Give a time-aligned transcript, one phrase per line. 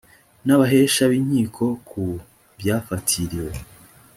[0.45, 2.03] n’ abahesha b’ inkiko ku
[2.59, 3.51] byafatiriwe